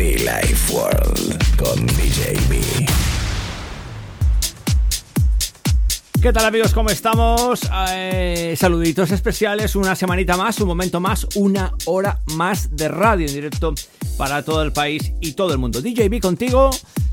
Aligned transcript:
Life 0.00 0.72
World 0.72 1.36
con 1.58 1.86
DJB. 1.86 2.86
¿Qué 6.22 6.32
tal 6.32 6.46
amigos? 6.46 6.72
¿Cómo 6.72 6.88
estamos? 6.88 7.60
Eh, 7.90 8.54
saluditos 8.56 9.10
especiales, 9.10 9.76
una 9.76 9.94
semanita 9.94 10.38
más, 10.38 10.58
un 10.60 10.68
momento 10.68 11.00
más, 11.00 11.26
una 11.34 11.74
hora 11.84 12.22
más 12.34 12.74
de 12.74 12.88
radio 12.88 13.26
en 13.26 13.34
directo 13.34 13.74
para 14.16 14.42
todo 14.42 14.62
el 14.62 14.72
país 14.72 15.12
y 15.20 15.32
todo 15.32 15.52
el 15.52 15.58
mundo. 15.58 15.82
DJB 15.82 16.18
contigo, 16.20 16.70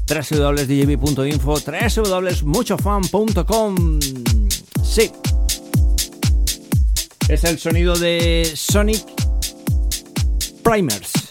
www.djb.info, 0.07 1.59
www.muchofan.com. 1.59 3.99
Sí. 4.81 5.11
Es 7.27 7.43
el 7.43 7.59
sonido 7.59 7.97
de 7.97 8.49
Sonic 8.55 9.03
Primers. 10.63 11.27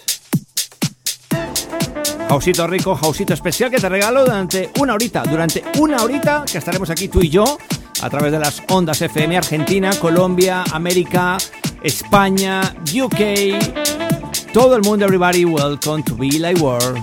Jausito 2.29 2.67
rico, 2.67 2.97
jausito 2.97 3.35
especial 3.35 3.71
que 3.71 3.79
te 3.79 3.89
regalo 3.89 4.25
durante 4.25 4.71
una 4.81 4.95
horita, 4.95 5.23
durante 5.23 5.63
una 5.79 6.03
horita 6.03 6.45
que 6.51 6.59
estaremos 6.59 6.91
aquí 6.91 7.07
tú 7.07 7.21
y 7.23 7.29
yo 7.29 7.57
a 8.03 8.11
través 8.11 8.33
de 8.33 8.39
las 8.41 8.63
ondas 8.69 9.01
FM 9.01 9.37
Argentina, 9.37 9.91
Colombia, 10.01 10.65
América, 10.73 11.39
España, 11.83 12.75
UK, 12.93 14.53
todo 14.53 14.75
el 14.75 14.83
mundo, 14.83 15.05
everybody, 15.05 15.45
welcome 15.45 16.03
to 16.03 16.17
Be 16.17 16.39
Like 16.39 16.61
World. 16.61 17.01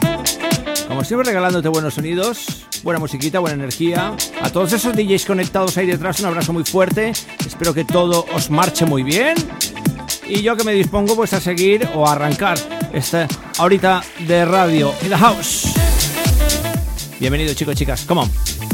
Como 0.89 1.03
siempre 1.05 1.27
regalándote 1.29 1.69
buenos 1.69 1.94
sonidos, 1.94 2.66
buena 2.83 2.99
musiquita, 2.99 3.39
buena 3.39 3.55
energía. 3.55 4.16
A 4.41 4.49
todos 4.49 4.73
esos 4.73 4.94
DJs 4.94 5.25
conectados 5.25 5.77
ahí 5.77 5.85
detrás, 5.85 6.19
un 6.19 6.25
abrazo 6.25 6.51
muy 6.51 6.66
fuerte. 6.66 7.13
Espero 7.45 7.73
que 7.73 7.85
todo 7.85 8.25
os 8.35 8.49
marche 8.49 8.85
muy 8.85 9.03
bien. 9.03 9.35
Y 10.27 10.41
yo 10.41 10.55
que 10.57 10.66
me 10.66 10.73
dispongo 10.73 11.16
pues 11.16 11.33
a 11.33 11.39
seguir 11.39 11.88
o 11.95 12.05
a 12.05 12.11
arrancar 12.11 12.57
esta 12.94 13.27
ahorita 13.58 14.03
de 14.19 14.45
radio 14.45 14.94
in 15.02 15.09
the 15.09 15.17
house. 15.17 15.73
Bienvenidos 17.19 17.55
chicos, 17.55 17.75
chicas, 17.75 18.05
come 18.05 18.22
on. 18.22 18.72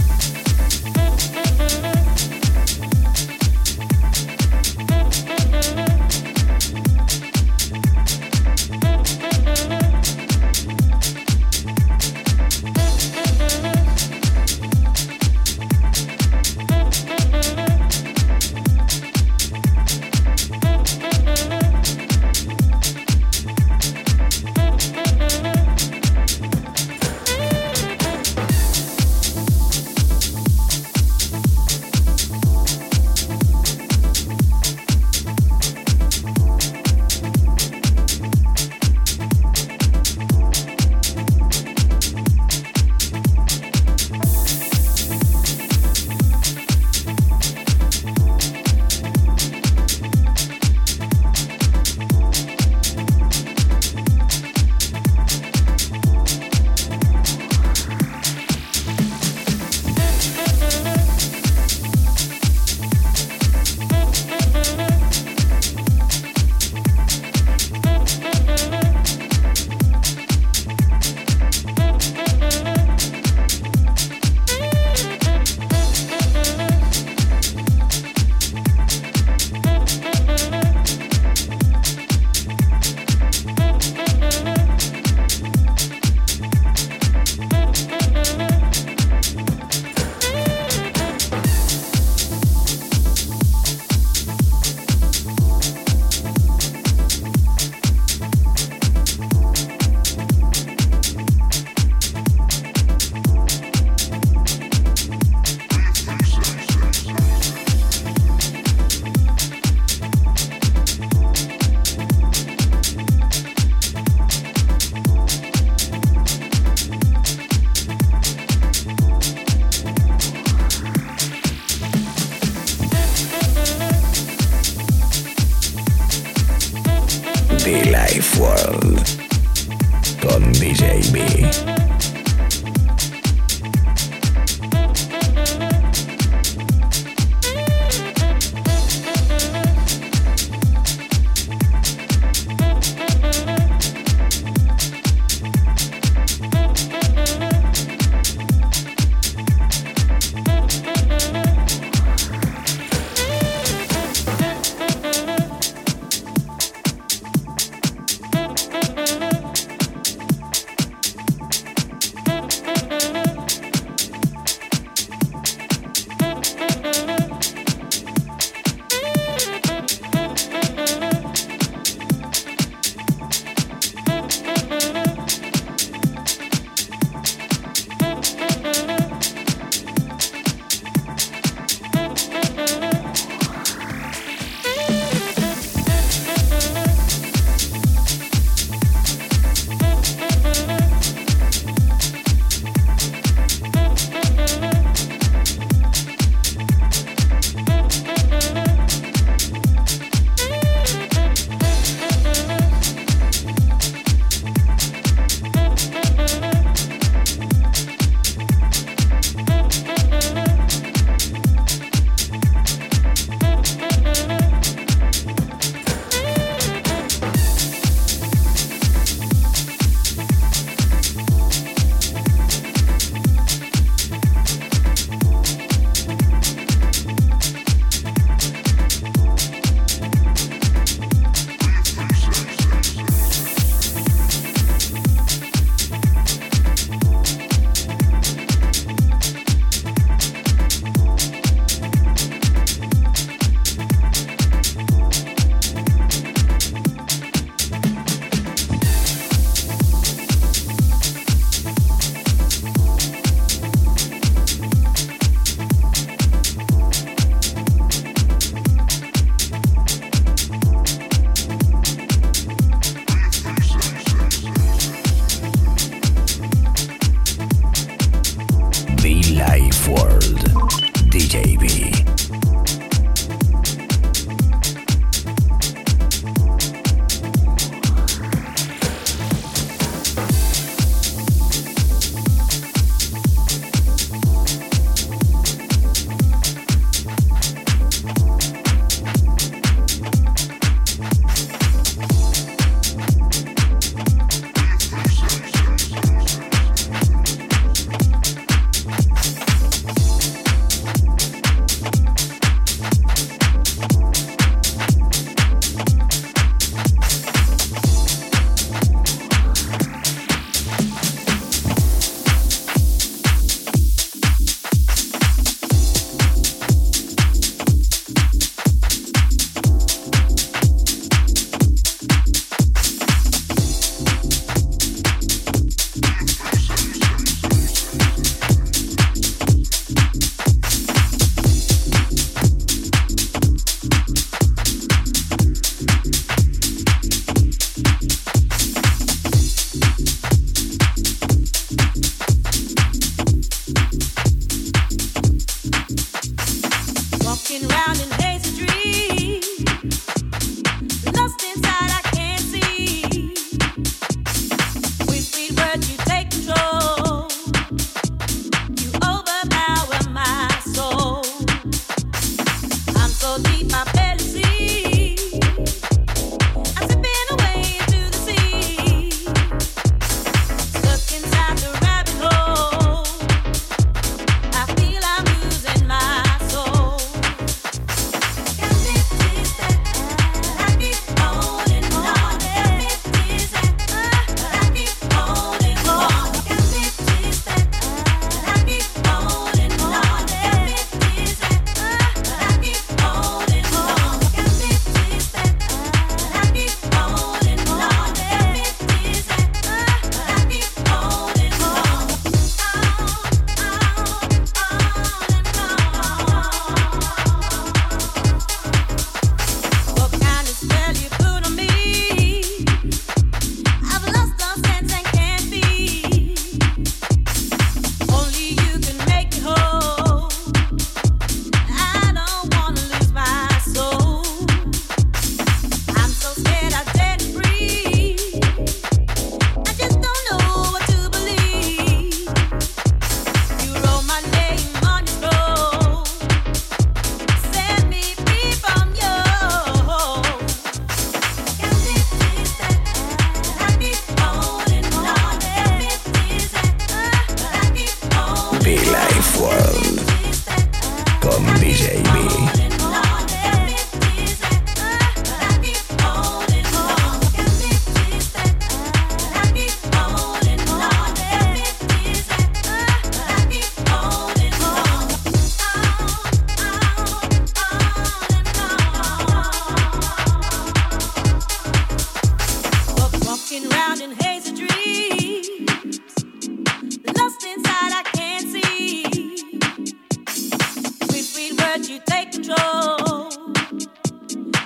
sweet 481.39 481.61
words, 481.61 481.89
you 481.89 481.99
take 482.05 482.31
control. 482.31 483.29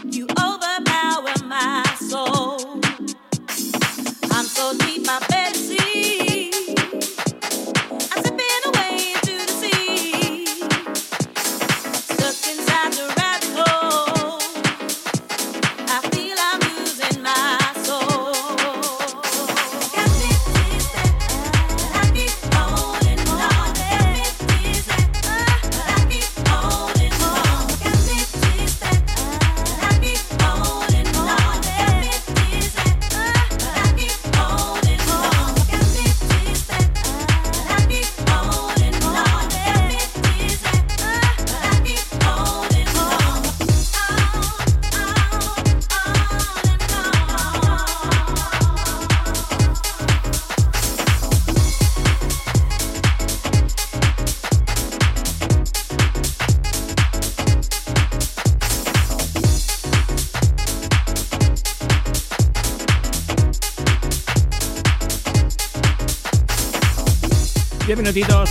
You 0.05 0.25
overpower 0.41 1.35
my 1.45 1.83
soul. 1.99 2.81
I'm 4.31 4.45
so 4.45 4.75
deep, 4.79 5.05
my 5.05 5.19
fantasy. 5.29 6.52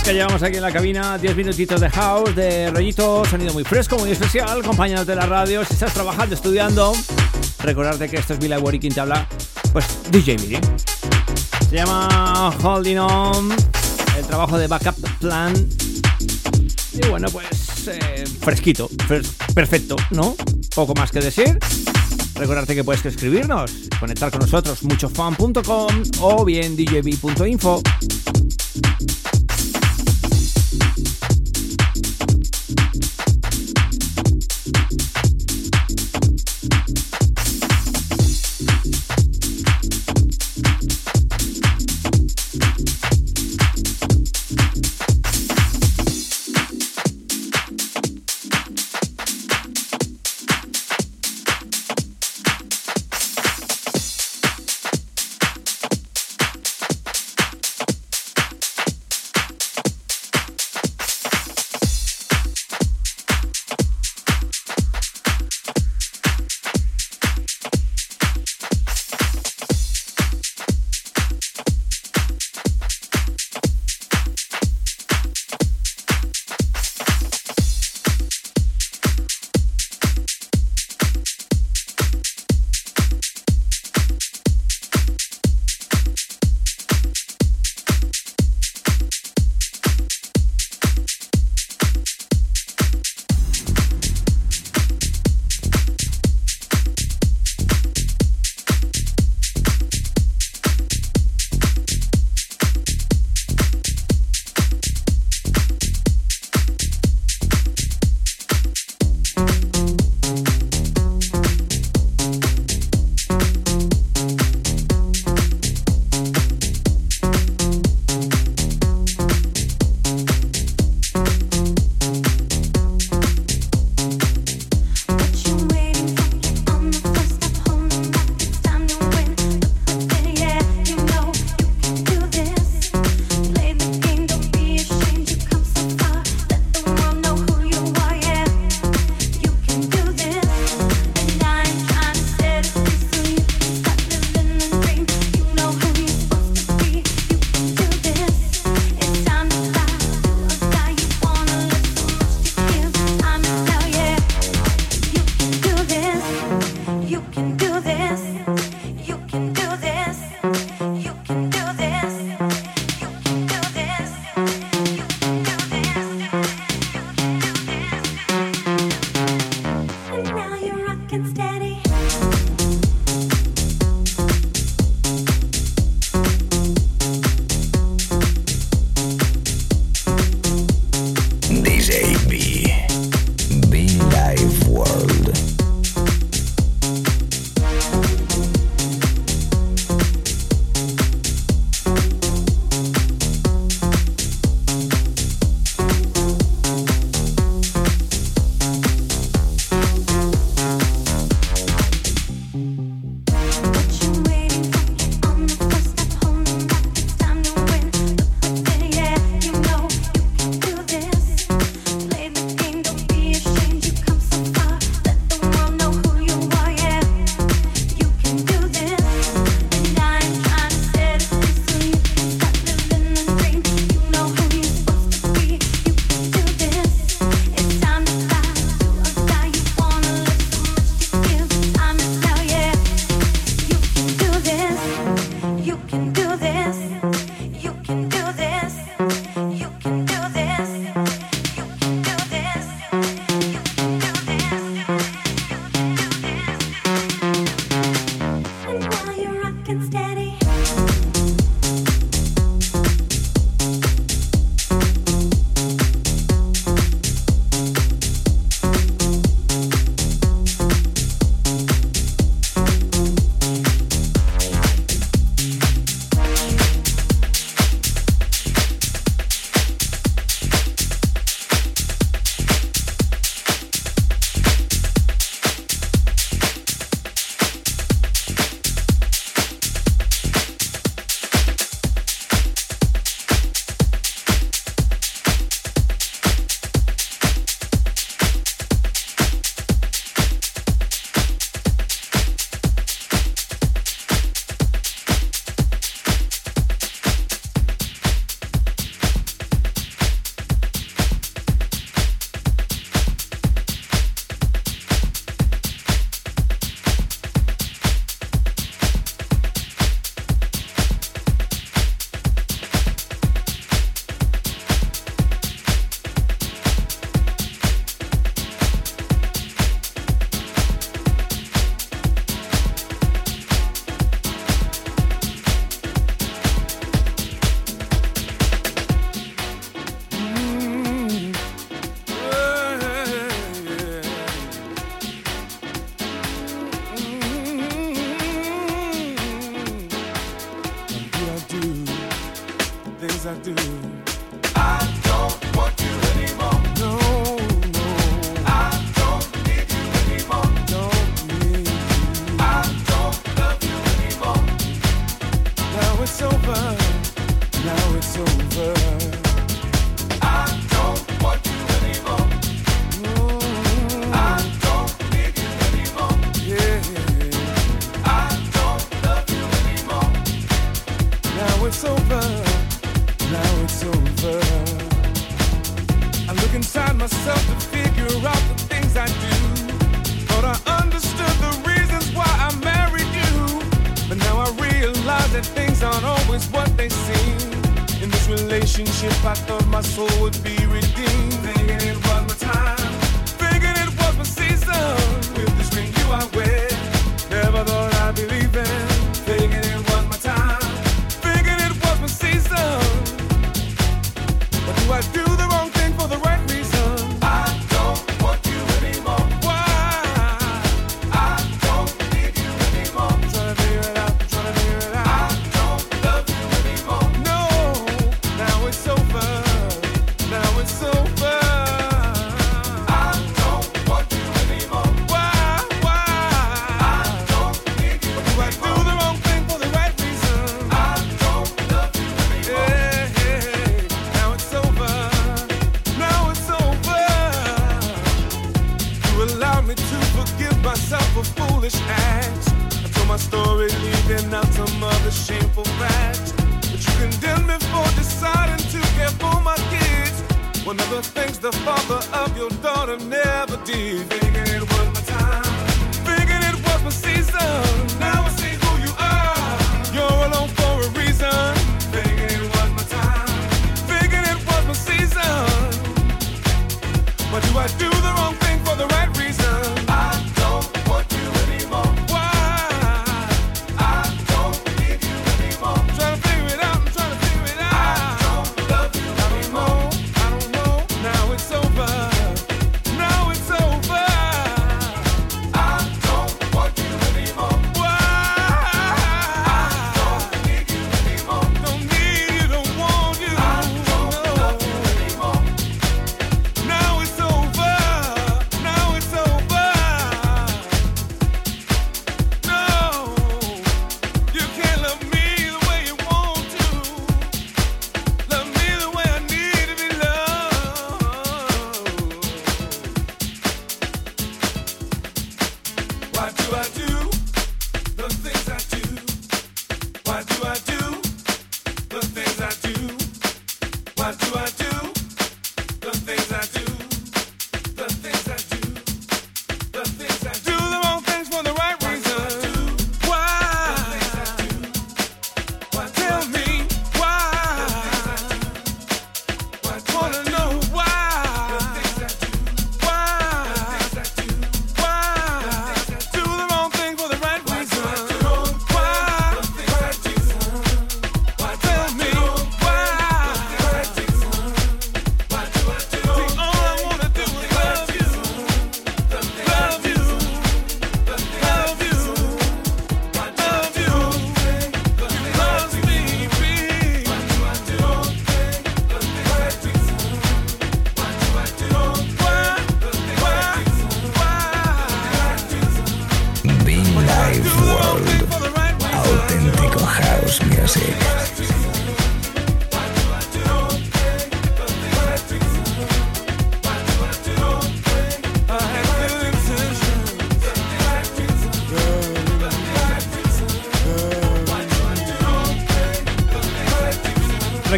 Que 0.03 0.13
llevamos 0.13 0.43
aquí 0.43 0.57
en 0.57 0.61
la 0.61 0.71
cabina, 0.71 1.17
10 1.17 1.35
minutitos 1.35 1.79
de 1.79 1.89
house, 1.89 2.35
de 2.35 2.69
rollito, 2.71 3.23
sonido 3.25 3.53
muy 3.53 3.63
fresco, 3.63 3.97
muy 3.97 4.11
especial, 4.11 4.61
compañeros 4.61 5.07
de 5.07 5.15
la 5.15 5.25
radio, 5.25 5.63
si 5.63 5.73
estás 5.73 5.93
trabajando, 5.93 6.35
estudiando, 6.35 6.93
recordarte 7.59 8.09
que 8.09 8.17
esto 8.17 8.33
es 8.33 8.39
Vila 8.39 8.59
Wari 8.59 8.79
quien 8.79 8.93
te 8.93 8.99
habla, 8.99 9.27
pues 9.71 9.85
DJ 10.11 10.37
Miri. 10.39 10.57
Se 11.69 11.75
llama 11.75 12.53
Holding 12.61 12.97
On, 12.97 13.49
el 14.17 14.25
trabajo 14.25 14.57
de 14.57 14.67
Backup 14.67 14.95
Plan. 15.19 15.53
Y 16.93 17.07
bueno, 17.07 17.27
pues 17.31 17.87
eh, 17.87 18.25
fresquito, 18.41 18.89
perfecto, 19.53 19.95
¿no? 20.11 20.35
Poco 20.75 20.93
más 20.95 21.11
que 21.11 21.21
decir. 21.21 21.57
Recordarte 22.35 22.75
que 22.75 22.83
puedes 22.83 23.05
escribirnos, 23.05 23.71
conectar 23.99 24.31
con 24.31 24.41
nosotros, 24.41 24.83
muchofan.com 24.83 26.03
o 26.19 26.43
bien 26.43 26.75
djb.info. 26.75 27.81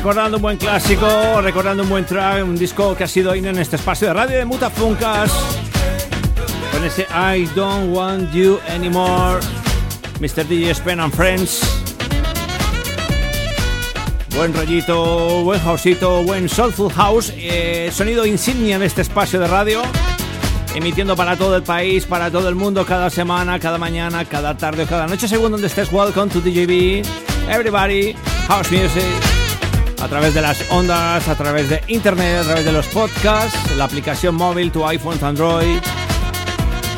recordando 0.06 0.38
un 0.38 0.44
buen 0.44 0.58
clásico, 0.58 1.41
recordando 1.41 1.82
un 1.82 1.89
buen 1.89 2.06
track, 2.06 2.44
un 2.44 2.56
disco 2.56 2.96
que 2.96 3.06
ha 3.06 3.08
sido 3.08 3.36
in 3.36 3.48
en 3.48 3.58
este 3.58 3.76
espacio 3.76 4.08
de 4.10 4.13
radio 4.13 4.38
de 4.38 4.46
Mutafuncas. 4.46 5.32
Con 6.72 6.84
ese 6.84 7.08
I 7.10 7.50
don't 7.56 7.91
want 7.91 8.32
you 8.32 8.60
anymore, 8.70 9.39
Mr. 10.20 10.48
DJ 10.48 10.76
Spen 10.76 11.00
and 11.00 11.12
Friends. 11.12 11.62
Buen 14.36 14.54
rollito, 14.54 15.44
buen 15.44 15.60
houseito, 15.62 16.22
buen 16.22 16.48
soulful 16.50 16.91
house, 16.91 17.34
eh, 17.36 17.89
sonido 17.91 18.28
insignia 18.28 18.76
en 18.76 18.84
este 18.84 19.02
espacio 19.02 19.39
de 19.39 19.48
radio. 19.48 19.82
Emitiendo 20.76 21.15
para 21.15 21.36
todo 21.36 21.56
el 21.56 21.63
país, 21.63 22.06
para 22.06 22.30
todo 22.30 22.48
el 22.48 22.54
mundo, 22.54 22.86
cada 22.86 23.10
semana, 23.10 23.60
cada 23.60 23.80
mañana, 23.80 24.24
cada 24.26 24.56
tarde 24.56 24.84
o 24.84 24.86
cada 24.86 25.08
noche, 25.08 25.28
según 25.28 25.52
donde 25.52 25.65
estés. 25.65 25.91
Welcome 25.91 26.32
to 26.32 26.41
DJB, 26.41 27.04
everybody, 27.50 28.15
house 28.48 28.72
music 28.72 29.35
a 30.06 30.08
través 30.08 30.36
de 30.36 30.41
las 30.41 30.63
ondas, 30.70 31.28
a 31.28 31.36
través 31.36 31.68
de 31.68 31.82
internet, 31.88 32.41
a 32.41 32.44
través 32.44 32.63
de 32.63 32.72
los 32.72 32.86
podcasts, 32.89 33.76
la 33.76 33.86
aplicación 33.86 34.36
móvil, 34.36 34.72
tu 34.72 34.86
iPhone, 34.86 35.18
tu 35.18 35.26
Android. 35.26 35.80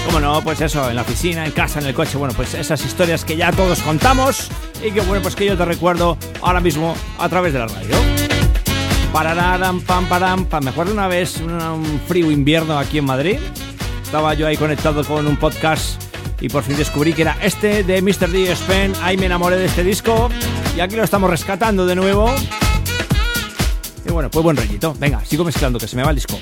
Cómo 0.05 0.19
no, 0.19 0.41
pues 0.41 0.59
eso, 0.59 0.89
en 0.89 0.97
la 0.97 1.03
oficina, 1.03 1.45
en 1.45 1.53
casa, 1.53 1.79
en 1.79 1.85
el 1.85 1.93
coche, 1.93 2.17
bueno, 2.17 2.33
pues 2.33 2.53
esas 2.53 2.83
historias 2.83 3.23
que 3.23 3.37
ya 3.37 3.53
todos 3.53 3.79
contamos 3.79 4.49
y 4.85 4.91
que 4.91 4.99
bueno, 4.99 5.21
pues 5.21 5.37
que 5.37 5.45
yo 5.45 5.55
te 5.55 5.63
recuerdo 5.63 6.17
ahora 6.41 6.59
mismo 6.59 6.97
a 7.17 7.29
través 7.29 7.53
de 7.53 7.59
la 7.59 7.67
radio. 7.67 7.95
Pararam, 9.13 9.79
pam, 9.79 10.05
param, 10.09 10.43
pam. 10.43 10.65
Me 10.65 10.71
acuerdo 10.71 10.91
una 10.91 11.07
vez, 11.07 11.39
un 11.39 12.01
frío 12.09 12.29
invierno 12.29 12.77
aquí 12.77 12.97
en 12.97 13.05
Madrid. 13.05 13.37
Estaba 14.03 14.33
yo 14.33 14.47
ahí 14.47 14.57
conectado 14.57 15.05
con 15.05 15.27
un 15.27 15.37
podcast 15.37 16.03
y 16.41 16.49
por 16.49 16.61
fin 16.61 16.75
descubrí 16.75 17.13
que 17.13 17.21
era 17.21 17.37
este 17.41 17.85
de 17.85 18.01
Mr. 18.01 18.29
D. 18.29 18.53
Spen. 18.53 18.91
Ahí 19.01 19.15
me 19.15 19.27
enamoré 19.27 19.55
de 19.55 19.67
este 19.67 19.85
disco 19.85 20.29
y 20.75 20.81
aquí 20.81 20.97
lo 20.97 21.05
estamos 21.05 21.29
rescatando 21.29 21.85
de 21.85 21.95
nuevo. 21.95 22.35
Y 24.07 24.11
bueno, 24.11 24.31
pues 24.31 24.43
buen 24.43 24.55
rollito. 24.55 24.95
Venga, 24.99 25.23
sigo 25.25 25.43
mezclando 25.43 25.79
que 25.79 25.87
se 25.87 25.95
me 25.95 26.03
va 26.03 26.09
el 26.11 26.15
disco. 26.15 26.39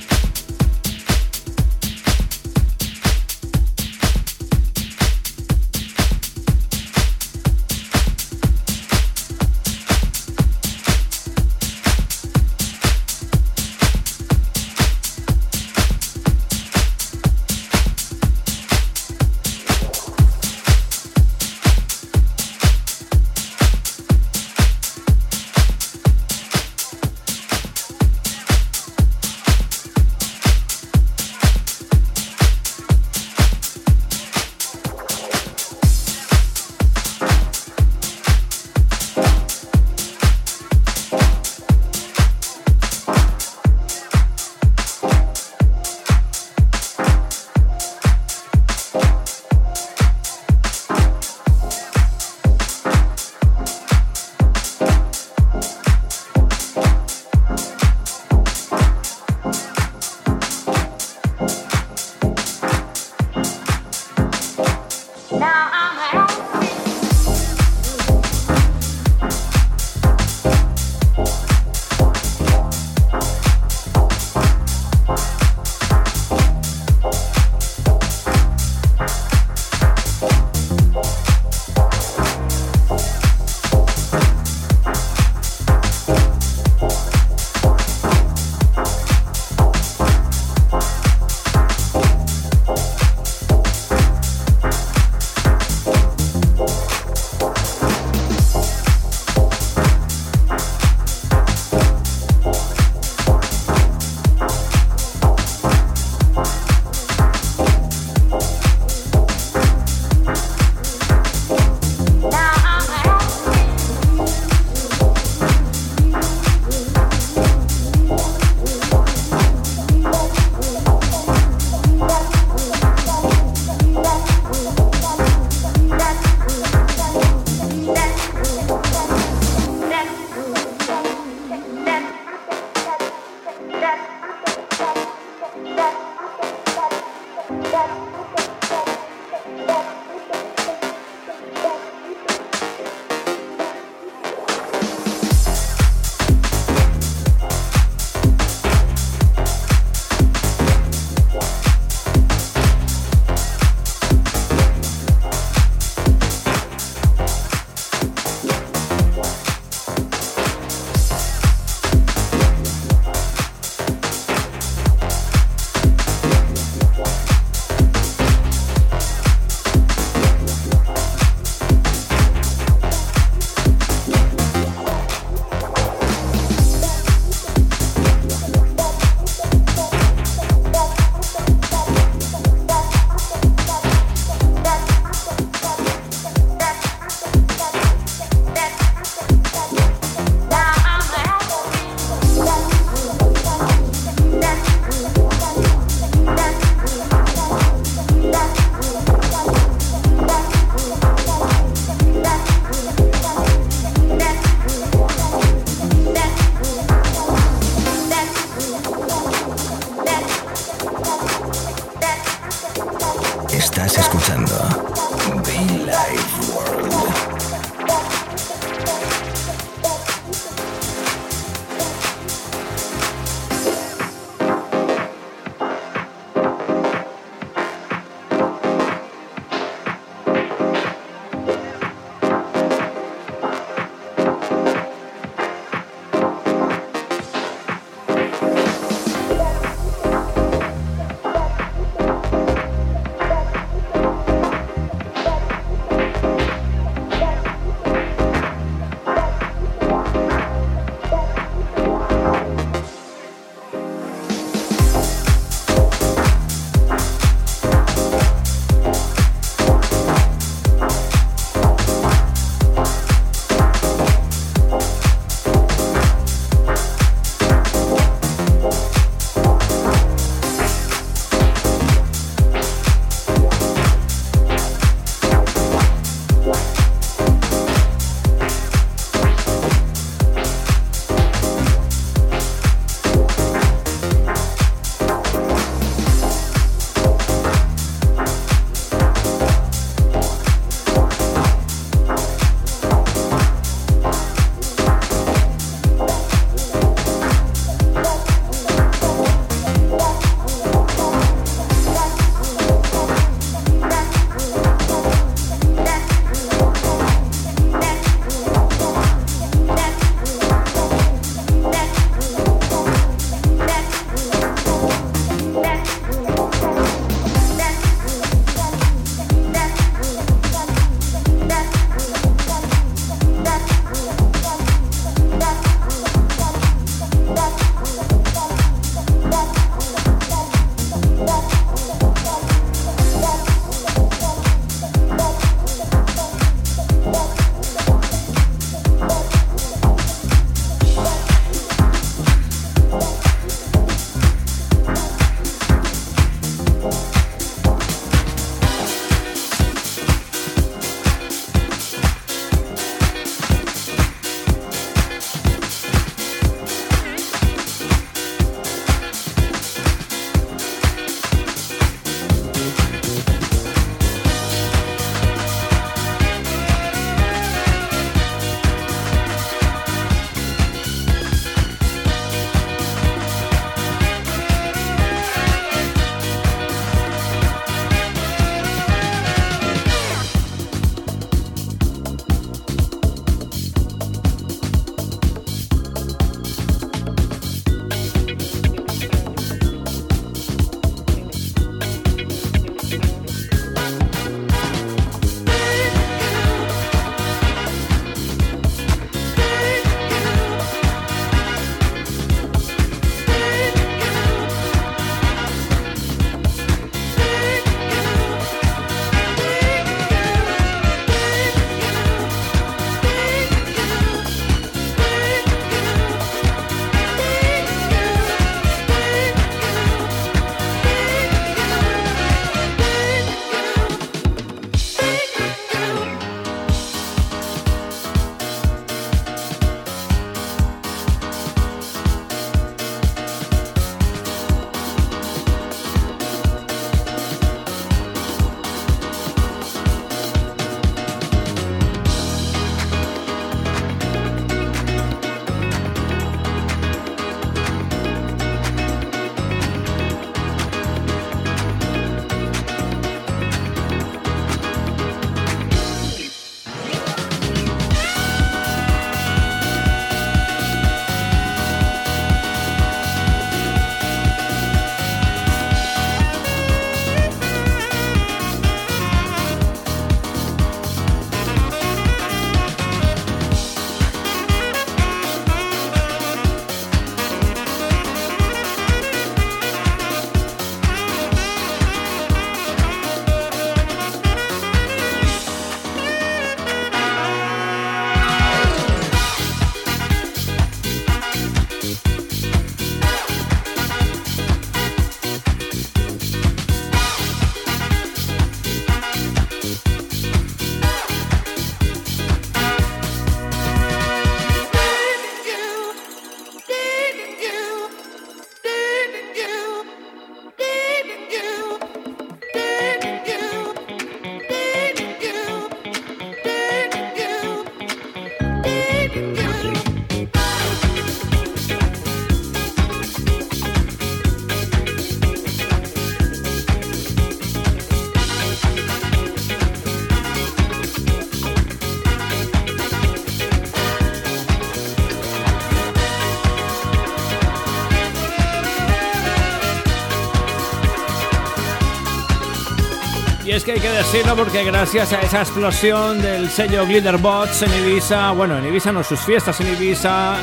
Es 543.52 543.64
que 543.64 543.74
hay 543.74 543.80
que 543.80 543.90
decirlo 543.90 544.36
porque 544.36 544.64
gracias 544.64 545.14
a 545.14 545.22
esa 545.22 545.42
explosión 545.42 546.20
del 546.22 546.50
sello 546.50 546.86
Glitterbots 546.86 547.62
en 547.62 547.72
Ibiza, 547.86 548.32
bueno, 548.32 548.58
en 548.58 548.66
Ibiza 548.66 548.92
no, 548.92 549.04
sus 549.04 549.20
fiestas 549.20 549.60
en 549.62 549.68
Ibiza, 549.68 550.38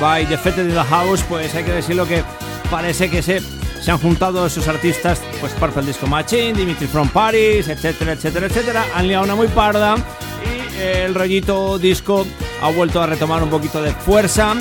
by 0.00 0.26
Defeated 0.26 0.68
in 0.68 0.74
the 0.74 0.82
House, 0.82 1.22
pues 1.28 1.54
hay 1.54 1.62
que 1.62 1.70
decirlo 1.70 2.06
que 2.06 2.24
parece 2.68 3.08
que 3.08 3.22
se, 3.22 3.40
se 3.80 3.90
han 3.90 3.98
juntado 3.98 4.44
esos 4.46 4.66
artistas, 4.66 5.20
pues 5.40 5.52
Purple 5.52 5.82
Disco 5.82 6.08
Machine, 6.08 6.54
Dimitri 6.54 6.88
from 6.88 7.08
Paris, 7.08 7.68
etcétera, 7.68 8.12
etcétera, 8.12 8.46
etcétera, 8.46 8.86
han 8.94 9.06
liado 9.06 9.24
una 9.24 9.36
muy 9.36 9.48
parda 9.48 9.96
y 10.44 10.80
eh, 10.80 11.04
el 11.04 11.14
rollito 11.14 11.78
disco 11.78 12.26
ha 12.60 12.70
vuelto 12.70 13.00
a 13.00 13.06
retomar 13.06 13.42
un 13.42 13.50
poquito 13.50 13.80
de 13.80 13.92
fuerza. 13.92 14.54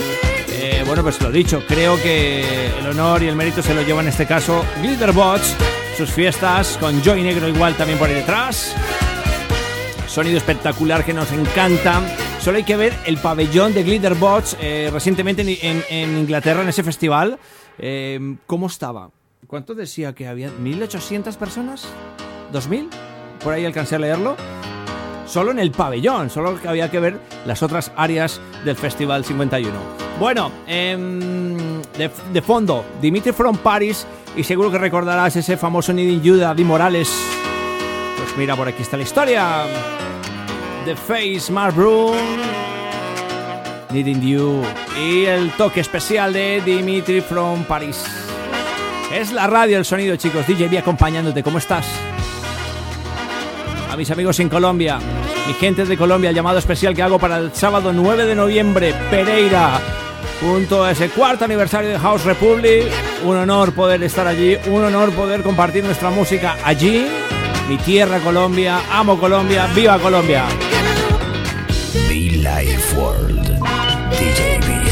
Eh, 0.49 0.83
bueno, 0.85 1.01
pues 1.01 1.19
lo 1.21 1.31
dicho, 1.31 1.63
creo 1.67 2.01
que 2.01 2.67
el 2.79 2.87
honor 2.87 3.23
y 3.23 3.27
el 3.27 3.35
mérito 3.35 3.63
se 3.63 3.73
lo 3.73 3.81
lleva 3.81 4.01
en 4.01 4.09
este 4.09 4.27
caso 4.27 4.63
Glitterbots, 4.81 5.55
sus 5.97 6.11
fiestas 6.11 6.77
con 6.77 7.01
Joy 7.01 7.23
Negro 7.23 7.47
igual 7.47 7.75
también 7.75 7.97
por 7.97 8.07
ahí 8.07 8.13
detrás. 8.13 8.75
Sonido 10.07 10.37
espectacular 10.37 11.03
que 11.03 11.13
nos 11.13 11.31
encanta. 11.31 12.01
Solo 12.39 12.57
hay 12.57 12.63
que 12.63 12.77
ver 12.77 12.93
el 13.07 13.17
pabellón 13.17 13.73
de 13.73 13.81
Glitterbots 13.81 14.57
eh, 14.61 14.89
recientemente 14.93 15.41
en, 15.41 16.17
Inglaterra, 16.17 16.61
en 16.61 16.69
ese 16.69 16.83
festival. 16.83 17.39
Eh, 17.79 18.37
¿Cómo 18.45 18.67
estaba? 18.67 19.09
¿Cuánto 19.47 19.73
decía 19.73 20.13
que 20.13 20.27
había? 20.27 20.51
¿1800 20.51 21.35
personas? 21.35 21.87
¿2000? 22.53 22.89
Por 23.43 23.53
ahí 23.53 23.65
alcancé 23.65 23.95
a 23.95 23.99
leerlo 23.99 24.37
solo 25.25 25.51
en 25.51 25.59
el 25.59 25.71
pabellón, 25.71 26.29
solo 26.29 26.61
que 26.61 26.67
había 26.67 26.91
que 26.91 26.99
ver 26.99 27.19
las 27.45 27.63
otras 27.63 27.91
áreas 27.95 28.39
del 28.63 28.75
Festival 28.75 29.25
51. 29.25 30.06
Bueno, 30.19 30.51
em, 30.65 31.81
de, 31.97 32.41
fondo, 32.41 32.83
Dimitri 32.99 33.31
from 33.31 33.57
Paris, 33.57 34.07
y 34.35 34.43
seguro 34.43 34.71
que 34.71 34.79
recordarás 34.79 35.35
ese 35.35 35.57
famoso 35.57 35.93
Needing 35.93 36.21
You 36.21 36.35
de 36.35 36.45
Adi 36.45 36.63
Morales. 36.63 37.09
Pues 38.17 38.37
mira, 38.37 38.55
por 38.55 38.67
aquí 38.67 38.81
está 38.81 38.97
la 38.97 39.03
historia. 39.03 39.65
The 40.85 40.95
Face, 40.95 41.51
Mark 41.51 41.75
Broom, 41.75 42.15
Needing 43.91 44.21
You, 44.21 44.61
y 44.99 45.25
el 45.25 45.51
toque 45.51 45.81
especial 45.81 46.33
de 46.33 46.61
Dimitri 46.65 47.21
from 47.21 47.63
Paris. 47.65 48.03
Es 49.13 49.31
la 49.31 49.45
radio, 49.45 49.77
el 49.77 49.85
sonido, 49.85 50.15
chicos. 50.15 50.47
DJB 50.47 50.79
acompañándote. 50.79 51.43
¿Cómo 51.43 51.59
estás? 51.59 51.85
a 53.89 53.95
mis 53.95 54.11
amigos 54.11 54.39
en 54.39 54.49
Colombia, 54.49 54.99
mi 55.47 55.53
gente 55.53 55.85
de 55.85 55.97
Colombia, 55.97 56.29
el 56.29 56.35
llamado 56.35 56.59
especial 56.59 56.93
que 56.93 57.01
hago 57.01 57.19
para 57.19 57.37
el 57.37 57.53
sábado 57.53 57.93
9 57.93 58.25
de 58.25 58.35
noviembre, 58.35 58.93
Pereira, 59.09 59.79
junto 60.41 60.83
a 60.83 60.91
ese 60.91 61.09
cuarto 61.09 61.45
aniversario 61.45 61.89
de 61.89 61.99
House 61.99 62.23
Republic. 62.23 62.85
Un 63.23 63.37
honor 63.37 63.73
poder 63.73 64.03
estar 64.03 64.27
allí, 64.27 64.57
un 64.67 64.83
honor 64.83 65.11
poder 65.11 65.41
compartir 65.41 65.83
nuestra 65.83 66.09
música 66.09 66.57
allí. 66.63 67.07
Mi 67.67 67.77
tierra 67.77 68.19
Colombia, 68.19 68.79
amo 68.91 69.19
Colombia, 69.19 69.67
viva 69.67 69.99
Colombia. 69.99 70.45
Be 72.07 72.37
Life 72.37 72.95
World. 72.95 73.59
DJB. 74.11 74.86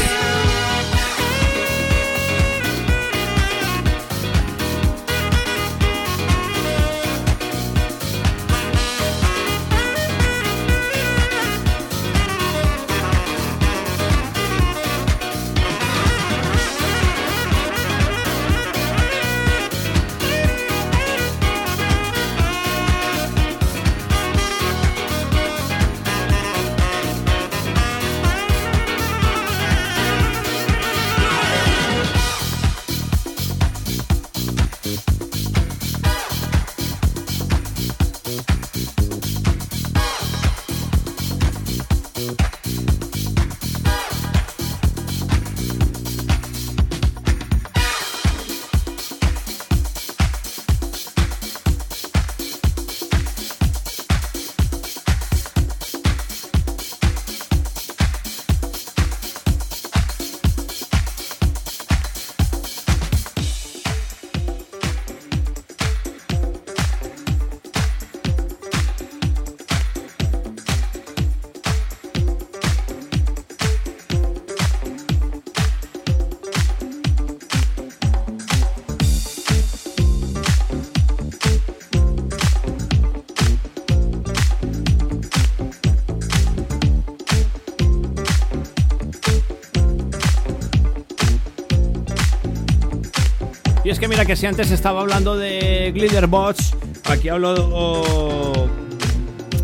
Es 93.96 94.00
que 94.00 94.08
mira 94.08 94.26
que 94.26 94.36
si 94.36 94.44
antes 94.44 94.70
estaba 94.72 95.00
hablando 95.00 95.38
de 95.38 95.90
Glitterbots, 95.94 96.74
aquí 97.04 97.30
hablo 97.30 98.68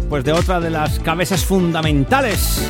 pues 0.09 0.25
de 0.25 0.33
otra 0.33 0.59
de 0.59 0.71
las 0.71 0.99
cabezas 1.01 1.45
fundamentales 1.45 2.67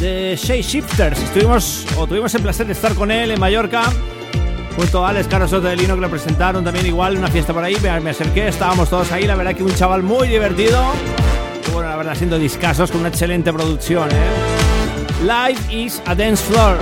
de 0.00 0.38
Shay 0.42 0.62
Shifters. 0.62 1.20
Estuvimos 1.20 1.84
tuvimos 2.08 2.34
el 2.34 2.40
placer 2.40 2.66
de 2.66 2.72
estar 2.72 2.94
con 2.94 3.10
él 3.10 3.30
en 3.30 3.38
Mallorca 3.38 3.92
junto 4.74 5.04
a 5.04 5.10
Alex 5.10 5.28
Carlos 5.28 5.50
de 5.50 5.76
Lino 5.76 5.96
que 5.96 6.00
lo 6.00 6.08
presentaron 6.08 6.64
también 6.64 6.86
igual 6.86 7.18
una 7.18 7.28
fiesta 7.28 7.52
por 7.52 7.62
ahí. 7.62 7.76
Me, 7.82 8.08
acerqué, 8.08 8.48
estábamos 8.48 8.88
todos 8.88 9.12
ahí, 9.12 9.26
la 9.26 9.34
verdad 9.34 9.54
que 9.54 9.64
un 9.64 9.74
chaval 9.74 10.02
muy 10.02 10.28
divertido. 10.28 10.82
Bueno, 11.74 11.90
la 11.90 11.96
verdad 11.96 12.14
haciendo 12.14 12.38
discasos 12.38 12.90
con 12.90 13.00
una 13.00 13.10
excelente 13.10 13.52
producción, 13.52 14.08
¿eh? 14.12 15.26
Life 15.26 15.76
is 15.76 16.00
a 16.06 16.14
dance 16.14 16.42
floor. 16.42 16.78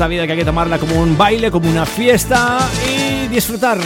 Esta 0.00 0.08
vida 0.08 0.24
que 0.24 0.32
hay 0.32 0.38
que 0.38 0.44
tomarla 0.46 0.78
como 0.78 0.98
un 0.98 1.18
baile, 1.18 1.50
como 1.50 1.68
una 1.68 1.84
fiesta 1.84 2.58
y 2.88 3.28
disfrutar. 3.28 3.76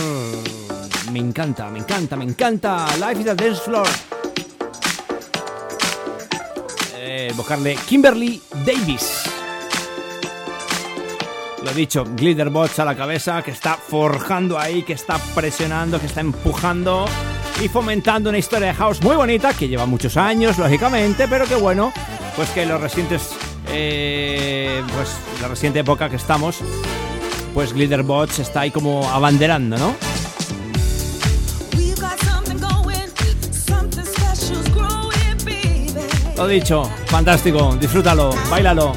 Me 1.10 1.18
encanta, 1.18 1.68
me 1.70 1.80
encanta, 1.80 2.14
me 2.14 2.22
encanta. 2.22 2.86
Life 3.00 3.22
is 3.22 3.26
a 3.26 3.34
dance 3.34 3.60
floor. 3.60 3.88
Eh, 6.94 7.32
buscarle 7.34 7.74
Kimberly 7.74 8.40
Davis. 8.64 9.24
Lo 11.64 11.72
dicho, 11.72 12.04
Glitterbots 12.04 12.78
a 12.78 12.84
la 12.84 12.94
cabeza, 12.94 13.42
que 13.42 13.50
está 13.50 13.74
forjando 13.74 14.56
ahí, 14.56 14.84
que 14.84 14.92
está 14.92 15.18
presionando, 15.34 15.98
que 15.98 16.06
está 16.06 16.20
empujando 16.20 17.06
y 17.60 17.66
fomentando 17.66 18.28
una 18.28 18.38
historia 18.38 18.68
de 18.68 18.74
house 18.74 19.02
muy 19.02 19.16
bonita, 19.16 19.52
que 19.52 19.66
lleva 19.66 19.84
muchos 19.84 20.16
años, 20.16 20.58
lógicamente, 20.58 21.26
pero 21.26 21.44
que 21.44 21.56
bueno, 21.56 21.92
pues 22.36 22.50
que 22.50 22.66
los 22.66 22.80
recientes, 22.80 23.30
eh, 23.76 24.82
pues 24.94 25.16
la 25.42 25.48
reciente 25.48 25.80
época 25.80 26.08
que 26.08 26.16
estamos, 26.16 26.58
pues 27.52 27.72
Glitterbots 27.72 28.38
está 28.38 28.60
ahí 28.60 28.70
como 28.70 29.08
abanderando, 29.10 29.76
¿no? 29.76 29.94
Lo 36.36 36.48
dicho, 36.48 36.84
fantástico, 37.06 37.76
disfrútalo, 37.80 38.34
bailalo. 38.50 38.92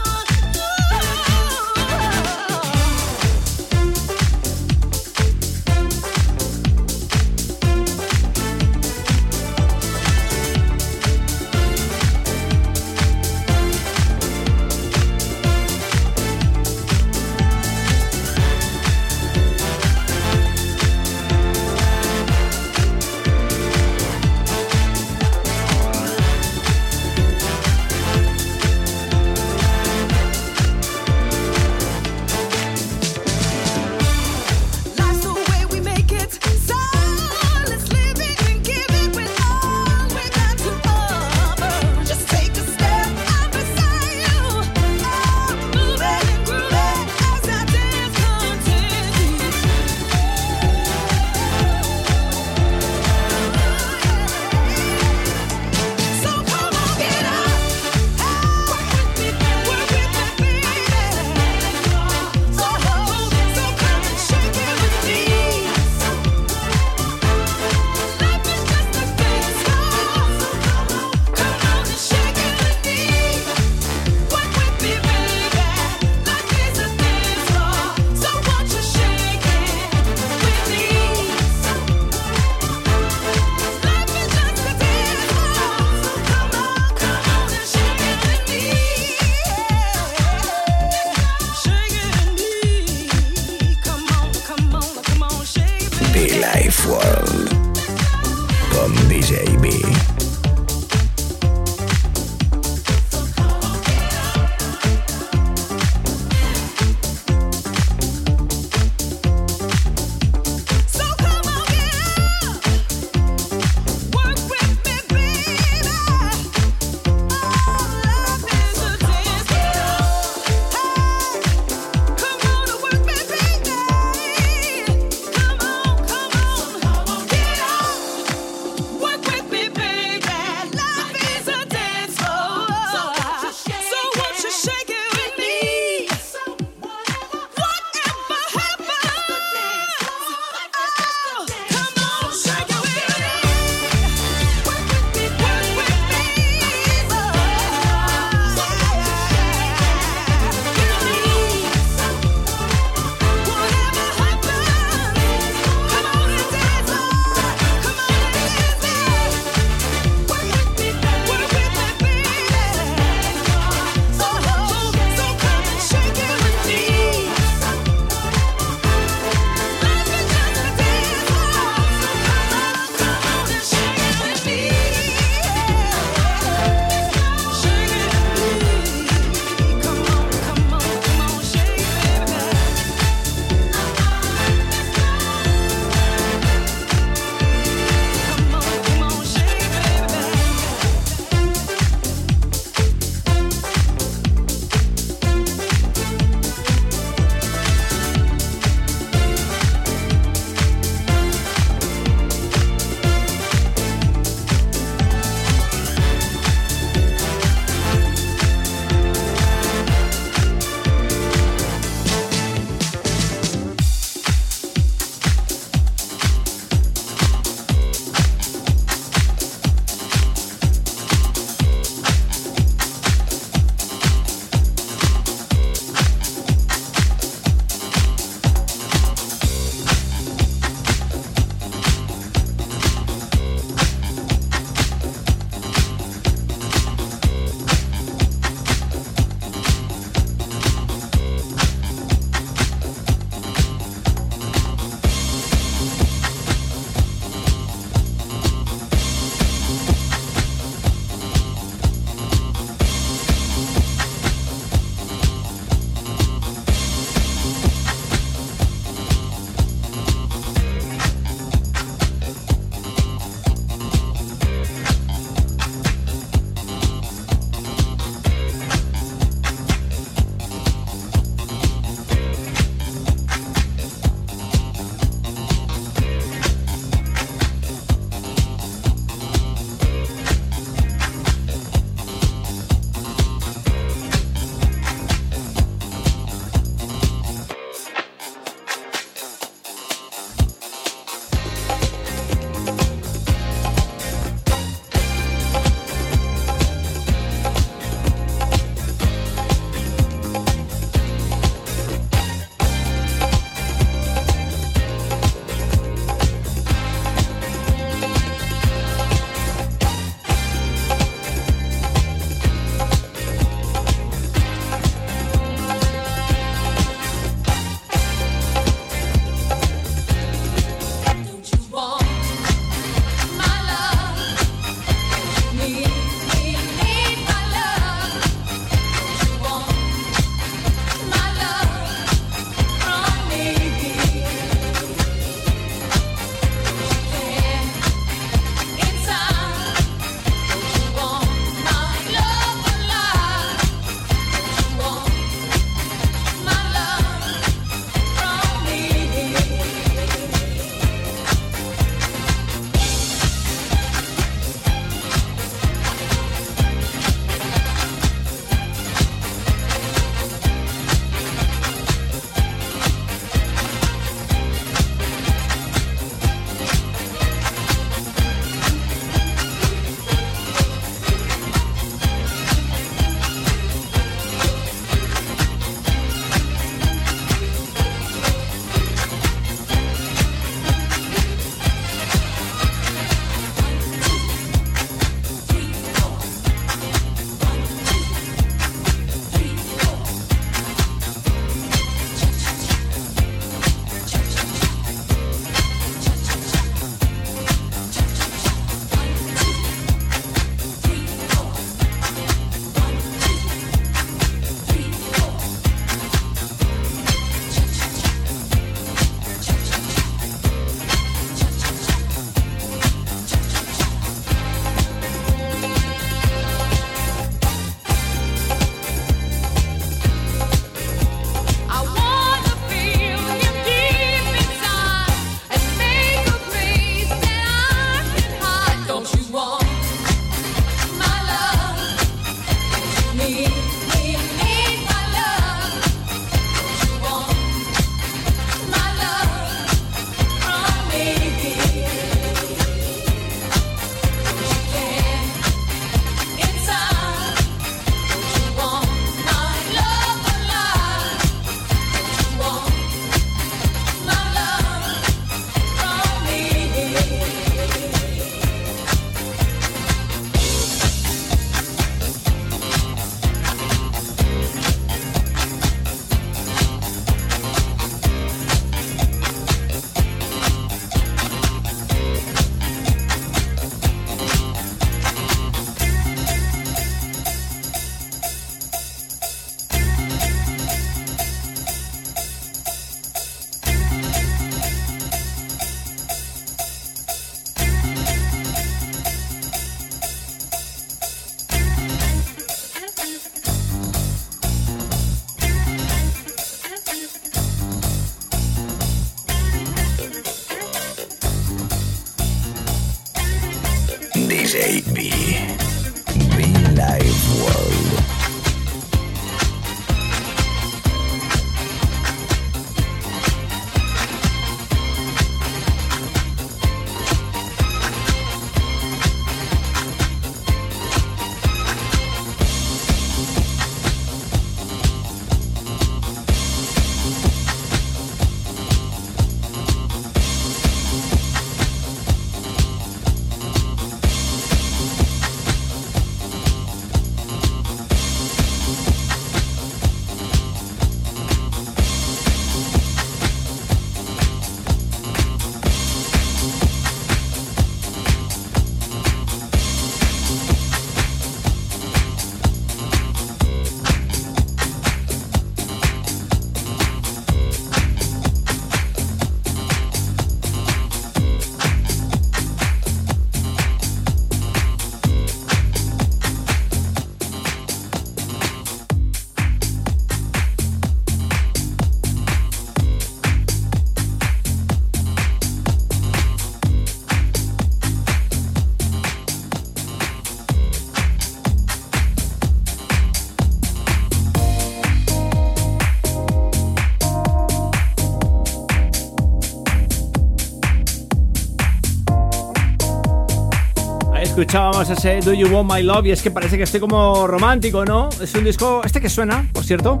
escuchábamos 594.48 594.88
ese 594.88 595.20
Do 595.20 595.34
You 595.34 595.46
Want 595.48 595.70
My 595.70 595.82
Love 595.82 596.06
y 596.06 596.10
es 596.12 596.22
que 596.22 596.30
parece 596.30 596.56
que 596.56 596.62
estoy 596.62 596.80
como 596.80 597.26
romántico, 597.26 597.84
¿no? 597.84 598.08
Es 598.08 598.34
un 598.34 598.44
disco, 598.44 598.80
este 598.82 598.98
que 598.98 599.10
suena, 599.10 599.46
por 599.52 599.62
cierto. 599.62 600.00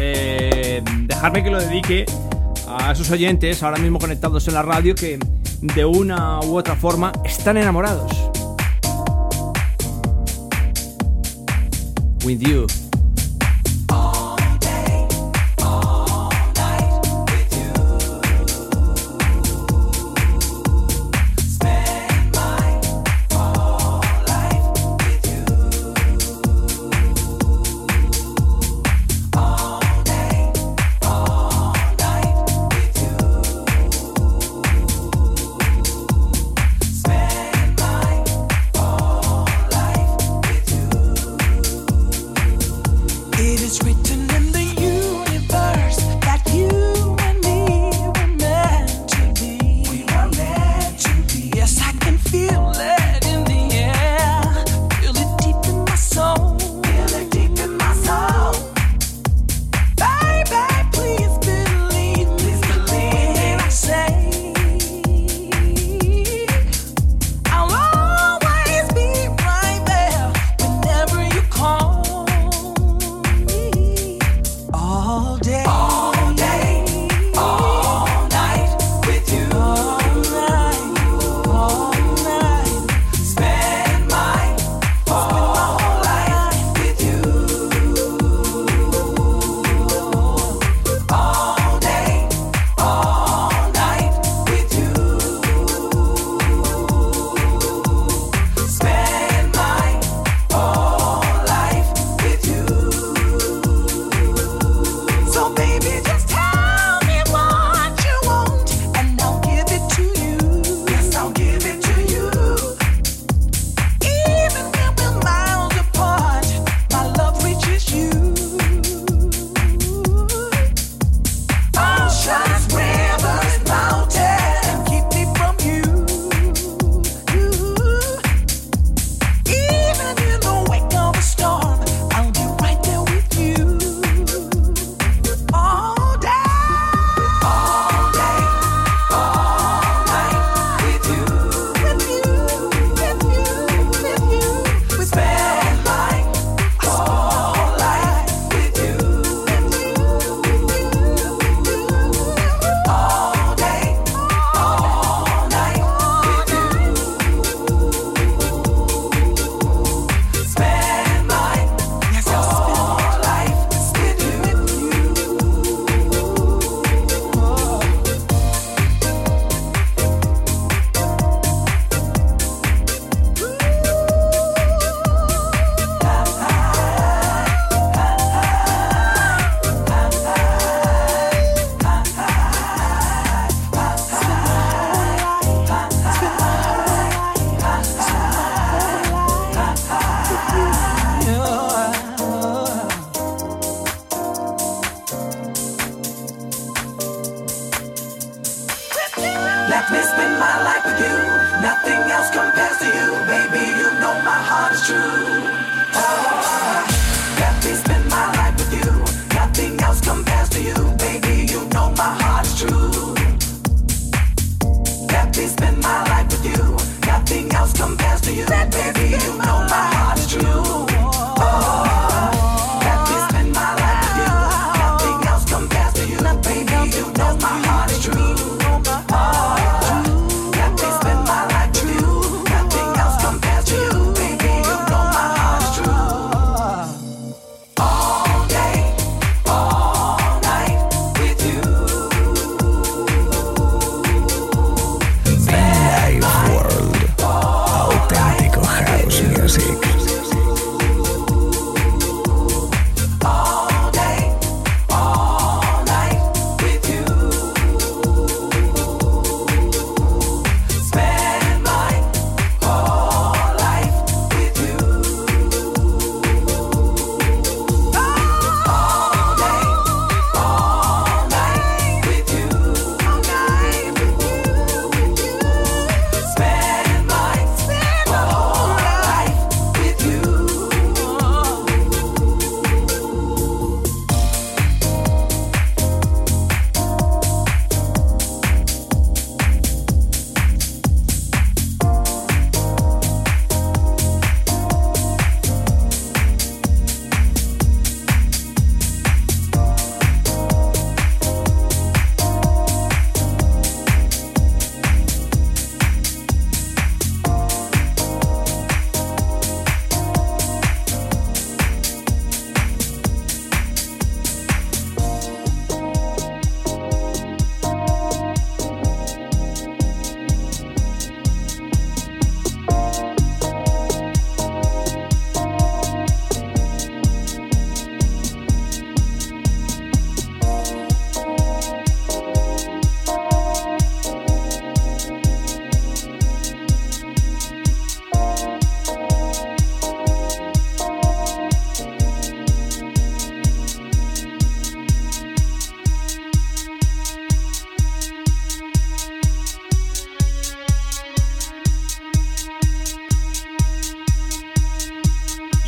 Eh, 0.00 0.82
dejarme 1.06 1.44
que 1.44 1.50
lo 1.50 1.60
dedique 1.60 2.06
a 2.66 2.92
sus 2.96 3.08
oyentes 3.12 3.62
ahora 3.62 3.78
mismo 3.78 4.00
conectados 4.00 4.48
en 4.48 4.54
la 4.54 4.62
radio 4.62 4.96
que 4.96 5.20
de 5.60 5.84
una 5.84 6.40
u 6.40 6.58
otra 6.58 6.74
forma 6.74 7.12
están 7.24 7.56
enamorados. 7.56 8.10
With 12.24 12.40
You. 12.40 12.83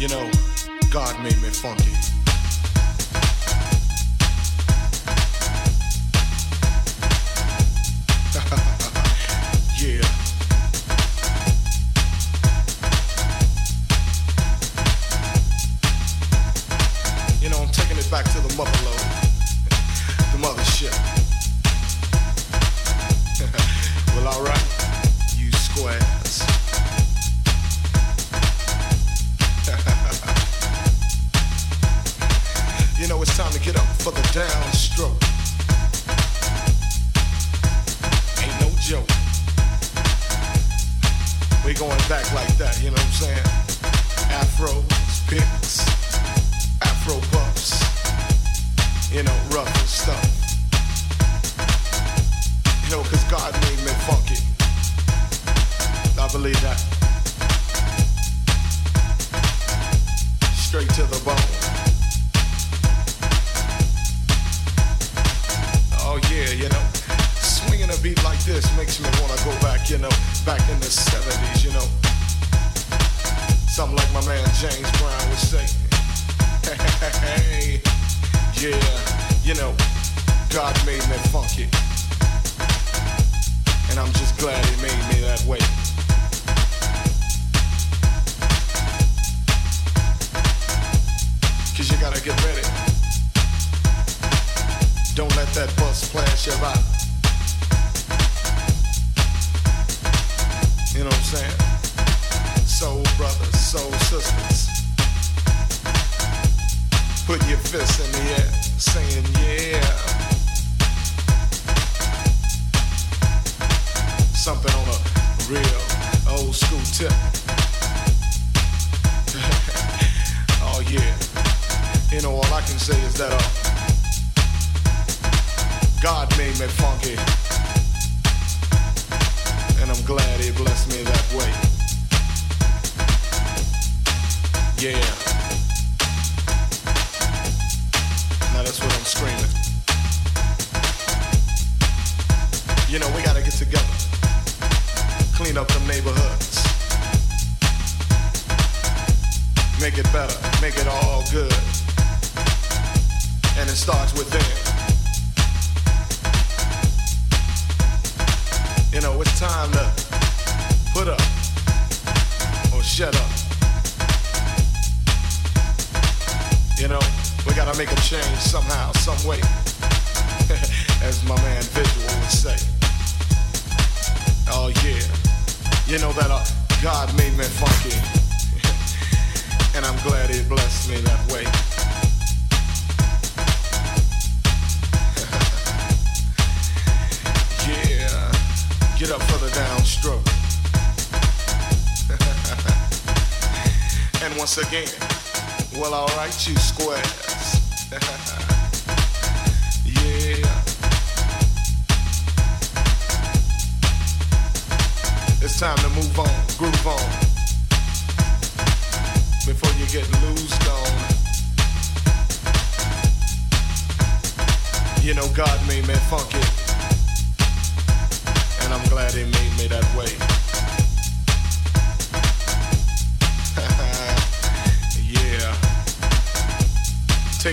You 0.07 0.13
know, 0.15 0.31
God 0.93 1.21
made 1.25 1.43
me 1.43 1.49
funky. 1.49 2.16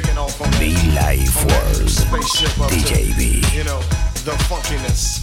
taking 0.02 0.18
off 0.18 0.42
on 0.42 0.50
the 0.54 0.74
life 0.96 1.46
world. 1.46 1.88
DJB. 2.72 3.16
B. 3.16 3.44
You 3.56 3.64
know 3.64 3.80
the 4.26 4.32
funkiness, 4.50 5.22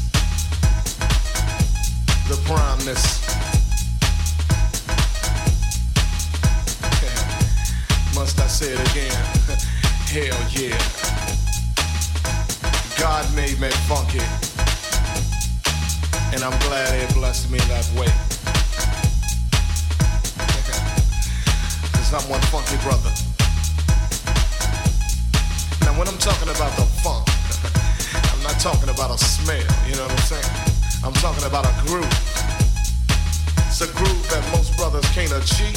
the 2.28 2.36
primeness. 2.46 3.18
Must 8.14 8.38
I 8.38 8.46
say 8.46 8.72
it 8.72 8.80
again? 8.92 9.10
Hell 10.14 10.38
yeah. 10.54 10.78
God 12.96 13.26
made 13.34 13.58
me 13.58 13.70
funky, 13.90 14.22
and 16.32 16.44
I'm 16.44 16.56
glad 16.68 16.94
He 16.94 17.06
blessed 17.12 17.50
me 17.50 17.58
that 17.58 17.90
way. 17.98 18.06
Cause 21.92 22.12
I'm 22.14 22.22
one 22.30 22.40
funky 22.42 22.76
brother 22.84 23.10
when 26.00 26.08
I'm 26.08 26.16
talking 26.16 26.48
about 26.48 26.72
the 26.80 26.88
funk, 27.04 27.28
I'm 28.32 28.42
not 28.42 28.56
talking 28.56 28.88
about 28.88 29.12
a 29.12 29.18
smell, 29.20 29.60
you 29.84 29.92
know 30.00 30.08
what 30.08 30.16
I'm 30.16 30.32
saying? 30.32 30.52
I'm 31.04 31.12
talking 31.20 31.44
about 31.44 31.68
a 31.68 31.74
groove. 31.84 32.08
It's 33.68 33.84
a 33.84 33.90
groove 33.92 34.24
that 34.32 34.40
most 34.48 34.72
brothers 34.80 35.04
can't 35.12 35.28
achieve. 35.28 35.76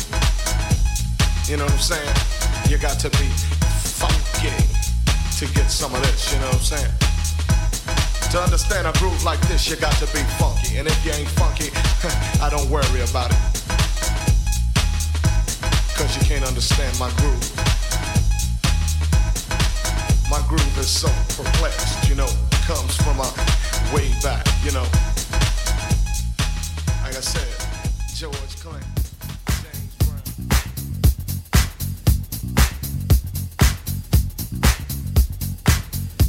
You 1.51 1.59
know 1.59 1.67
what 1.67 1.75
I'm 1.75 1.91
saying? 1.91 2.15
You 2.71 2.79
got 2.79 3.03
to 3.03 3.11
be 3.19 3.27
funky 3.99 4.55
to 5.43 5.53
get 5.59 5.67
some 5.67 5.91
of 5.91 5.99
this, 6.07 6.31
you 6.31 6.39
know 6.39 6.47
what 6.55 6.71
I'm 6.71 6.71
saying? 6.71 6.93
To 8.31 8.39
understand 8.39 8.87
a 8.87 8.95
groove 9.03 9.25
like 9.25 9.43
this, 9.51 9.67
you 9.67 9.75
got 9.75 9.91
to 9.99 10.07
be 10.15 10.23
funky. 10.39 10.79
And 10.79 10.87
if 10.87 10.95
you 11.03 11.11
ain't 11.11 11.27
funky, 11.35 11.67
I 12.39 12.47
don't 12.47 12.71
worry 12.71 13.03
about 13.03 13.27
it. 13.27 13.43
Cause 15.99 16.15
you 16.15 16.23
can't 16.23 16.47
understand 16.47 16.97
my 16.97 17.11
groove. 17.19 17.52
My 20.33 20.41
groove 20.47 20.79
is 20.79 20.89
so 20.89 21.09
perplexed, 21.37 22.09
you 22.09 22.15
know, 22.15 22.25
comes 22.65 22.95
from 22.95 23.19
a 23.19 23.29
way 23.93 24.09
back, 24.23 24.43
you 24.65 24.71
know. 24.71 24.81
Like 27.03 27.15
I 27.15 27.21
said, 27.21 27.45
George 28.15 28.55
Clinton. 28.59 28.81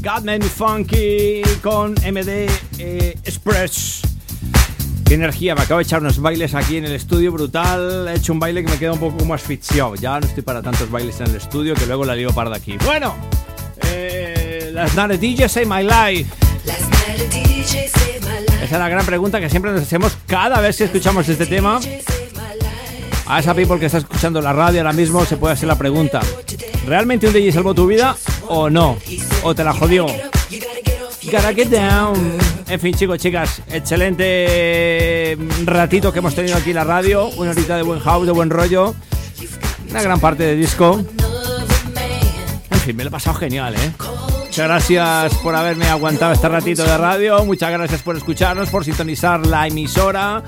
God 0.02 0.24
Made 0.24 0.44
Funky 0.44 1.40
con 1.62 1.94
MD 1.94 2.50
eh, 2.78 3.16
Express. 3.24 4.02
Qué 5.06 5.14
energía, 5.14 5.54
me 5.54 5.62
acabo 5.62 5.78
de 5.78 5.84
echar 5.84 6.02
unos 6.02 6.18
bailes 6.18 6.54
aquí 6.54 6.76
en 6.76 6.84
el 6.84 6.92
estudio 6.92 7.32
brutal. 7.32 8.06
He 8.08 8.16
hecho 8.16 8.34
un 8.34 8.38
baile 8.38 8.62
que 8.62 8.70
me 8.70 8.78
queda 8.78 8.92
un 8.92 9.00
poco 9.00 9.24
más 9.24 9.40
asfixiado. 9.40 9.94
Ya 9.94 10.20
no 10.20 10.26
estoy 10.26 10.42
para 10.42 10.60
tantos 10.60 10.90
bailes 10.90 11.18
en 11.20 11.28
el 11.28 11.36
estudio 11.36 11.74
que 11.74 11.86
luego 11.86 12.04
la 12.04 12.14
lío 12.14 12.34
parda 12.34 12.56
aquí. 12.56 12.76
Bueno, 12.84 13.14
las 14.74 14.96
Night 14.96 15.20
DJ 15.20 15.48
Save 15.48 15.66
My 15.66 15.84
Life. 15.84 16.34
Last 16.66 16.90
night 16.90 17.20
a 17.20 17.24
DJ 17.30 17.88
saved 17.88 18.22
my 18.22 18.40
life. 18.40 18.64
Esa 18.64 18.64
es 18.64 18.72
la 18.72 18.88
gran 18.88 19.06
pregunta 19.06 19.38
que 19.38 19.48
siempre 19.48 19.70
nos 19.70 19.82
hacemos 19.82 20.18
cada 20.26 20.60
vez 20.60 20.76
que 20.76 20.84
escuchamos 20.84 21.28
este 21.28 21.46
tema. 21.46 21.78
A 23.26 23.38
esa 23.38 23.54
people 23.54 23.78
que 23.78 23.86
está 23.86 23.98
escuchando 23.98 24.42
la 24.42 24.52
radio 24.52 24.80
ahora 24.80 24.92
mismo 24.92 25.24
se 25.24 25.36
puede 25.36 25.54
hacer 25.54 25.68
la 25.68 25.78
pregunta. 25.78 26.20
¿Realmente 26.86 27.28
un 27.28 27.32
DJ 27.32 27.52
salvó 27.52 27.72
tu 27.72 27.86
vida 27.86 28.16
o 28.48 28.68
no? 28.68 28.98
¿O 29.44 29.54
te 29.54 29.62
la 29.62 29.72
jodió? 29.72 30.06
Gotta 30.06 31.54
get 31.54 31.68
down. 31.68 32.36
En 32.68 32.80
fin, 32.80 32.94
chicos, 32.94 33.18
chicas, 33.18 33.62
excelente 33.70 35.38
ratito 35.64 36.12
que 36.12 36.18
hemos 36.18 36.34
tenido 36.34 36.56
aquí 36.56 36.70
en 36.70 36.76
la 36.76 36.84
radio. 36.84 37.28
Una 37.36 37.52
horita 37.52 37.76
de 37.76 37.82
buen 37.82 38.00
house, 38.00 38.26
de 38.26 38.32
buen 38.32 38.50
rollo. 38.50 38.92
Una 39.88 40.02
gran 40.02 40.18
parte 40.18 40.42
de 40.42 40.56
disco. 40.56 41.00
En 42.70 42.80
fin, 42.80 42.96
me 42.96 43.04
lo 43.04 43.08
he 43.08 43.12
pasado 43.12 43.36
genial, 43.36 43.76
¿eh? 43.76 43.92
Muchas 44.54 44.68
gracias 44.68 45.34
por 45.42 45.56
haberme 45.56 45.86
aguantado 45.88 46.32
este 46.32 46.48
ratito 46.48 46.84
de 46.84 46.96
radio. 46.96 47.44
Muchas 47.44 47.72
gracias 47.72 48.02
por 48.02 48.16
escucharnos, 48.16 48.70
por 48.70 48.84
sintonizar 48.84 49.44
la 49.44 49.66
emisora, 49.66 50.44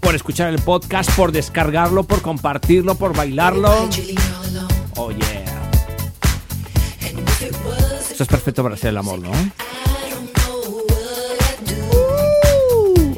por 0.00 0.14
escuchar 0.14 0.48
el 0.48 0.62
podcast, 0.62 1.10
por 1.10 1.30
descargarlo, 1.30 2.04
por 2.04 2.22
compartirlo, 2.22 2.94
por 2.94 3.14
bailarlo. 3.14 3.86
Oh, 4.96 5.10
yeah. 5.10 5.68
Esto 8.10 8.22
es 8.22 8.28
perfecto 8.30 8.62
para 8.62 8.76
hacer 8.76 8.88
el 8.88 8.96
amor, 8.96 9.18
¿no? 9.18 9.30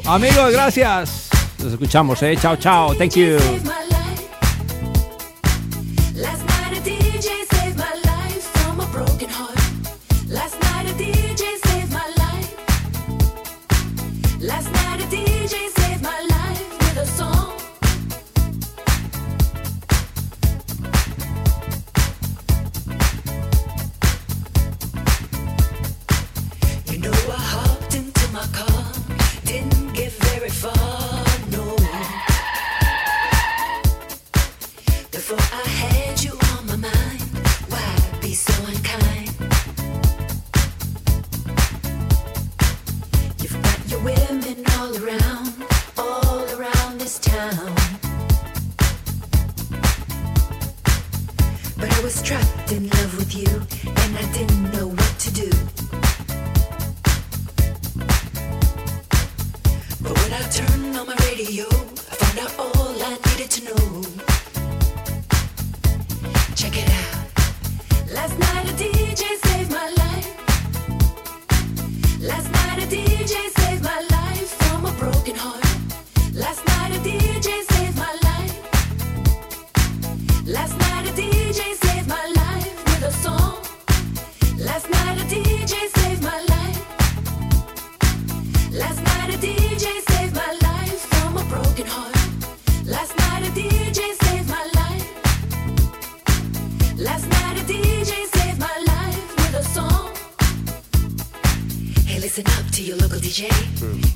Do. 0.03 0.11
Amigos, 0.11 0.51
gracias. 0.51 1.29
Nos 1.59 1.71
escuchamos, 1.71 2.21
¿eh? 2.21 2.35
Chao, 2.37 2.57
chao. 2.57 2.93
Thank 2.95 3.13
you. 3.13 3.37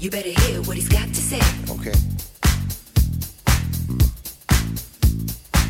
You 0.07 0.11
better 0.11 0.29
hear 0.29 0.61
what 0.61 0.77
he's 0.77 0.87
got 0.87 1.05
to 1.09 1.15
say. 1.15 1.41
Okay. 1.69 1.91
Mm. 3.91 4.07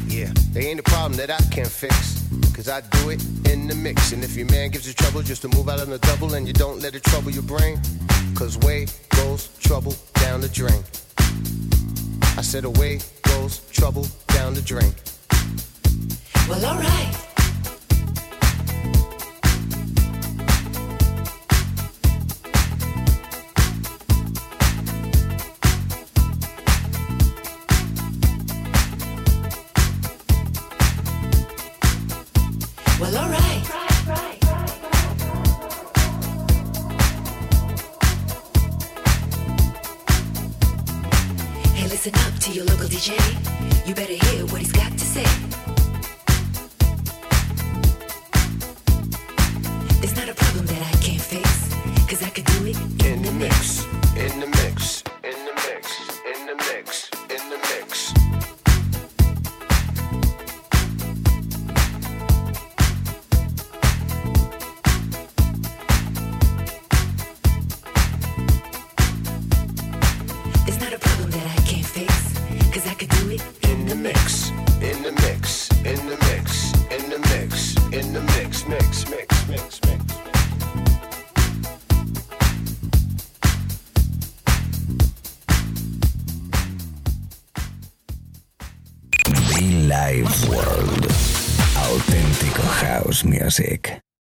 Yeah, 0.07 0.31
they 0.53 0.67
ain't 0.67 0.79
a 0.79 0.83
problem 0.83 1.13
that 1.13 1.31
I 1.31 1.37
can't 1.49 1.67
fix. 1.67 2.23
Cause 2.53 2.69
I 2.69 2.81
do 2.81 3.09
it 3.09 3.25
in 3.49 3.67
the 3.67 3.73
mix. 3.73 4.11
And 4.11 4.23
if 4.23 4.35
your 4.35 4.45
man 4.51 4.69
gives 4.69 4.85
you 4.87 4.93
trouble 4.93 5.23
just 5.23 5.41
to 5.41 5.47
move 5.47 5.69
out 5.69 5.79
on 5.79 5.89
the 5.89 5.97
double 5.97 6.35
and 6.35 6.45
you 6.45 6.53
don't 6.53 6.79
let 6.79 6.93
it 6.93 7.03
trouble 7.05 7.31
your 7.31 7.41
brain, 7.41 7.81
cause 8.35 8.59
way 8.59 8.85
goes 9.15 9.47
trouble 9.57 9.95
down 10.13 10.41
the 10.41 10.49
drain. 10.49 10.83
I 12.37 12.43
said 12.43 12.63
away 12.63 12.99
goes 13.23 13.61
trouble 13.71 14.05
down 14.27 14.53
the 14.53 14.61
drain. 14.61 14.93
Well, 16.47 16.63
alright. 16.63 17.26